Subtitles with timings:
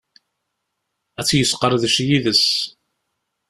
[1.19, 2.45] Ad tt-yesqerdec yid-s.